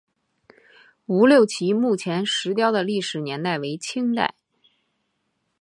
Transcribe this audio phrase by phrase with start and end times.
[1.05, 4.33] 吴六奇墓前石雕的历史年代为清代。